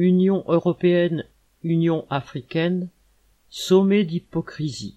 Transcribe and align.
Union 0.00 0.44
européenne, 0.48 1.26
Union 1.62 2.06
africaine, 2.08 2.88
sommet 3.50 4.02
d'hypocrisie. 4.04 4.96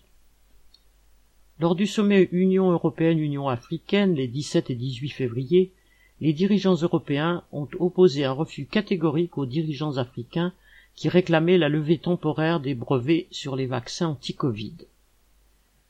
Lors 1.59 1.75
du 1.75 1.87
sommet 1.87 2.29
Union 2.31 2.71
européenne-Union 2.71 3.49
africaine 3.49 4.15
les 4.15 4.29
17 4.29 4.69
et 4.69 4.75
18 4.75 5.09
février, 5.09 5.73
les 6.21 6.31
dirigeants 6.31 6.75
européens 6.75 7.43
ont 7.51 7.67
opposé 7.79 8.23
un 8.23 8.31
refus 8.31 8.65
catégorique 8.65 9.37
aux 9.37 9.45
dirigeants 9.45 9.97
africains 9.97 10.53
qui 10.95 11.09
réclamaient 11.09 11.57
la 11.57 11.67
levée 11.67 11.97
temporaire 11.97 12.61
des 12.61 12.73
brevets 12.73 13.27
sur 13.29 13.57
les 13.57 13.65
vaccins 13.65 14.07
anti-Covid. 14.07 14.77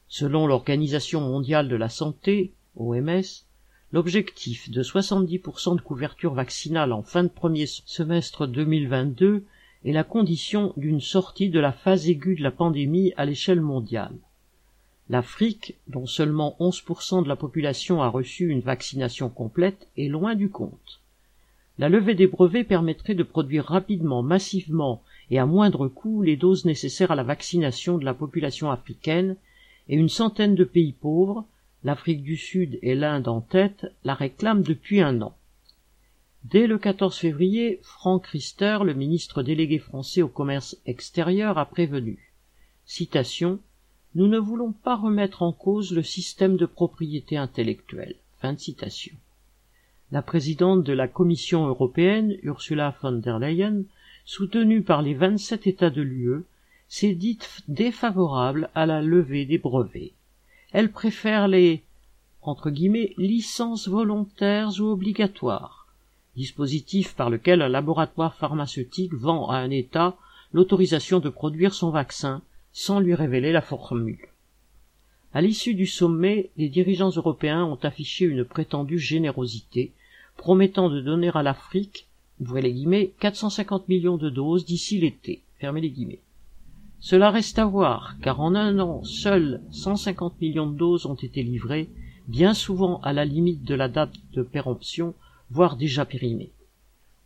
Selon 0.08 0.48
l'Organisation 0.48 1.22
mondiale 1.22 1.70
de 1.70 1.76
la 1.76 1.90
santé, 1.90 2.52
OMS, 2.78 3.46
l'objectif 3.94 4.72
de 4.72 4.82
70% 4.82 5.76
de 5.76 5.82
couverture 5.82 6.34
vaccinale 6.34 6.92
en 6.92 7.04
fin 7.04 7.24
de 7.24 7.30
premier 7.30 7.68
semestre 7.68 8.48
2022 8.48 9.46
est 9.86 9.92
la 9.92 10.04
condition 10.04 10.74
d'une 10.78 11.00
sortie 11.00 11.50
de 11.50 11.60
la 11.60 11.72
phase 11.72 12.10
aiguë 12.10 12.38
de 12.38 12.42
la 12.42 12.50
pandémie 12.50 13.14
à 13.18 13.26
l'échelle 13.26 13.62
mondiale. 13.62 14.16
L'Afrique, 15.10 15.76
dont 15.88 16.08
seulement 16.08 16.56
11% 16.60 17.24
de 17.24 17.28
la 17.28 17.36
population 17.36 18.02
a 18.02 18.08
reçu 18.08 18.50
une 18.50 18.62
vaccination 18.62 19.30
complète, 19.30 19.88
est 19.96 20.08
loin 20.08 20.34
du 20.34 20.50
compte. 20.50 21.02
La 21.78 21.88
levée 21.88 22.16
des 22.16 22.28
brevets 22.28 22.64
permettrait 22.64 23.14
de 23.14 23.22
produire 23.22 23.66
rapidement, 23.66 24.24
massivement 24.24 25.04
et 25.30 25.38
à 25.38 25.46
moindre 25.46 25.88
coût 25.88 26.24
les 26.24 26.36
doses 26.36 26.66
nécessaires 26.66 27.12
à 27.12 27.16
la 27.16 27.24
vaccination 27.24 28.00
de 28.00 28.06
la 28.06 28.16
population 28.16 28.72
africaine, 28.72 29.36
et 29.88 29.96
une 29.96 30.10
centaine 30.10 30.56
de 30.56 30.64
pays 30.64 30.94
pauvres, 30.94 31.46
l'Afrique 31.84 32.24
du 32.24 32.38
Sud 32.38 32.80
et 32.82 32.96
l'Inde 32.96 33.28
en 33.28 33.42
tête, 33.42 33.86
la 34.04 34.14
réclament 34.14 34.64
depuis 34.64 35.02
un 35.02 35.22
an. 35.22 35.36
Dès 36.44 36.68
le 36.68 36.78
14 36.78 37.18
février, 37.18 37.80
Frank 37.84 38.26
Rister, 38.28 38.80
le 38.84 38.94
ministre 38.94 39.44
délégué 39.44 39.80
français 39.80 40.22
au 40.22 40.28
commerce 40.28 40.78
extérieur, 40.86 41.58
a 41.58 41.66
prévenu. 41.66 42.34
Citation 42.86 43.60
nous 44.16 44.28
ne 44.28 44.38
voulons 44.38 44.74
pas 44.74 44.96
remettre 44.96 45.42
en 45.42 45.52
cause 45.52 45.92
le 45.92 46.04
système 46.04 46.56
de 46.56 46.68
propriété 46.68 47.36
intellectuelle. 47.36 48.16
La 50.12 50.22
présidente 50.22 50.84
de 50.84 50.94
la 50.94 51.08
Commission 51.08 51.66
européenne, 51.66 52.38
Ursula 52.44 52.96
von 53.02 53.14
der 53.14 53.40
Leyen, 53.40 53.84
soutenue 54.26 54.84
par 54.84 55.02
les 55.02 55.16
27 55.16 55.66
États 55.66 55.90
de 55.90 56.02
l'UE, 56.04 56.44
s'est 56.88 57.16
dite 57.16 57.64
défavorable 57.68 58.70
à 58.76 58.86
la 58.86 59.02
levée 59.02 59.46
des 59.46 59.58
brevets. 59.58 60.12
Elle 60.74 60.92
préfère 60.92 61.48
les 61.48 61.84
entre 62.42 62.72
guillemets 62.72 63.14
licences 63.18 63.88
volontaires 63.88 64.72
ou 64.80 64.86
obligatoires, 64.86 65.88
dispositif 66.36 67.14
par 67.14 67.30
lequel 67.30 67.62
un 67.62 67.70
laboratoire 67.70 68.34
pharmaceutique 68.34 69.14
vend 69.14 69.50
à 69.50 69.58
un 69.58 69.70
État 69.70 70.18
l'autorisation 70.52 71.20
de 71.20 71.30
produire 71.30 71.76
son 71.76 71.92
vaccin 71.92 72.42
sans 72.72 73.00
lui 73.00 73.14
révéler 73.14 73.52
la 73.52 73.62
formule. 73.62 74.28
À 75.36 75.42
l'issue 75.42 75.76
du 75.76 75.86
sommet, 75.86 76.50
les 76.58 76.70
dirigeants 76.70 77.12
européens 77.12 77.64
ont 77.64 77.80
affiché 77.84 78.26
une 78.26 78.44
prétendue 78.44 79.00
générosité, 79.00 79.92
promettant 80.38 80.90
de 80.90 81.02
donner 81.02 81.30
à 81.36 81.44
l'Afrique, 81.44 82.08
ouvrez 82.42 82.64
les 82.64 82.74
guillemets, 82.74 83.12
450 83.20 83.90
millions 83.90 84.18
de 84.18 84.32
doses 84.32 84.66
d'ici 84.66 85.00
l'été, 85.00 85.42
fermez 85.60 85.82
les 85.82 85.92
guillemets. 85.92 86.23
Cela 87.06 87.32
reste 87.32 87.60
à 87.60 87.66
voir, 87.66 88.16
car 88.22 88.40
en 88.40 88.56
un 88.56 88.80
an, 88.80 89.04
seuls 89.04 89.62
150 89.72 90.40
millions 90.40 90.68
de 90.68 90.78
doses 90.78 91.06
ont 91.06 91.16
été 91.16 91.44
livrées, 91.44 91.90
bien 92.30 92.54
souvent 92.54 93.02
à 93.02 93.12
la 93.12 93.26
limite 93.26 93.66
de 93.66 93.76
la 93.76 93.90
date 93.90 94.14
de 94.32 94.42
péremption, 94.42 95.14
voire 95.52 95.76
déjà 95.76 96.06
périmées. 96.06 96.54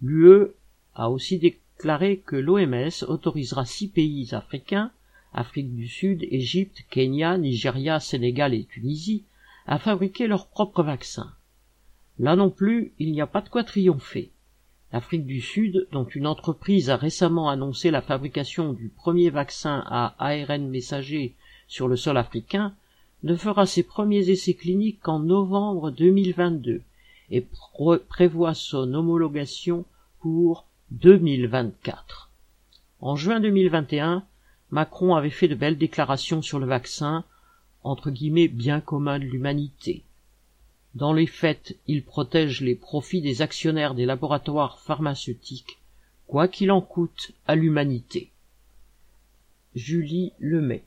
L'UE 0.02 0.48
a 0.96 1.12
aussi 1.12 1.38
déclaré 1.38 2.18
que 2.26 2.36
l'OMS 2.36 3.04
autorisera 3.08 3.66
six 3.66 3.88
pays 3.88 4.34
africains 4.34 4.90
Afrique 5.32 5.76
du 5.76 5.88
Sud, 5.88 6.24
Égypte, 6.32 6.84
Kenya, 6.90 7.38
Nigeria, 7.38 8.00
Sénégal 8.00 8.56
et 8.56 8.64
Tunisie, 8.64 9.26
à 9.68 9.78
fabriquer 9.78 10.26
leurs 10.26 10.48
propres 10.48 10.82
vaccins. 10.82 11.32
Là 12.18 12.36
non 12.36 12.50
plus, 12.50 12.94
il 12.98 13.12
n'y 13.12 13.22
a 13.22 13.28
pas 13.28 13.42
de 13.42 13.50
quoi 13.50 13.64
triompher. 13.64 14.32
L'Afrique 14.94 15.26
du 15.26 15.42
Sud, 15.42 15.88
dont 15.92 16.06
une 16.06 16.28
entreprise 16.28 16.90
a 16.90 16.96
récemment 16.96 17.50
annoncé 17.50 17.92
la 17.92 18.02
fabrication 18.02 18.72
du 18.72 18.88
premier 18.88 19.30
vaccin 19.30 19.84
à 19.86 20.16
ARN 20.20 20.70
messager 20.70 21.36
sur 21.68 21.88
le 21.88 21.98
sol 21.98 22.18
africain, 22.18 22.74
ne 23.24 23.36
fera 23.36 23.66
ses 23.66 23.84
premiers 23.84 24.30
essais 24.30 24.54
cliniques 24.54 25.02
qu'en 25.02 25.20
novembre 25.20 25.92
2022 25.92 26.82
et 27.32 27.46
prévoit 28.08 28.54
son 28.54 28.94
homologation 28.94 29.84
pour 30.20 30.66
2024. 30.92 32.30
En 33.02 33.16
juin 33.16 33.40
2021, 33.40 34.24
Macron 34.72 35.16
avait 35.16 35.30
fait 35.30 35.48
de 35.48 35.56
belles 35.56 35.78
déclarations 35.78 36.42
sur 36.42 36.60
le 36.60 36.66
vaccin, 36.66 37.26
entre 37.84 38.10
guillemets 38.10 38.48
bien 38.48 38.80
commun 38.80 39.20
de 39.20 39.26
l'humanité. 39.26 40.04
Dans 40.98 41.14
les 41.14 41.28
faits, 41.28 41.78
il 41.86 42.04
protège 42.04 42.62
les 42.62 42.74
profits 42.74 43.22
des 43.22 43.44
actionnaires 43.44 43.94
des 43.94 44.08
laboratoires 44.08 44.80
pharmaceutiques, 44.80 45.78
quoi 46.26 46.48
qu'il 46.48 46.72
en 46.72 46.82
coûte 46.82 47.34
à 47.46 47.54
l'humanité. 47.54 48.32
Julie 49.76 50.34
Lemay 50.40 50.82